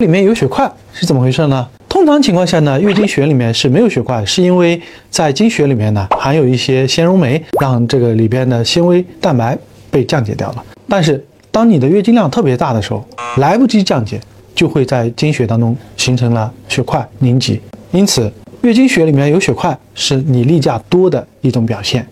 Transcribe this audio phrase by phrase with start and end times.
[0.00, 1.68] 里面有血块是怎么回事呢？
[1.86, 4.80] 通常情况下呢月经血里面是没有血块是因为
[5.10, 9.56] 在经血里面呢含有一些纤溶酶让这个里边的纤维蛋白
[9.90, 10.64] 被降解掉了。
[10.88, 14.18] 但是当你的月经量特别大的时候来不及降解
[14.54, 17.60] 就会在经血当中形成了血块凝集。
[17.90, 18.32] 因此
[18.62, 22.06] 月经血里面有血块是你例假多的一种表现。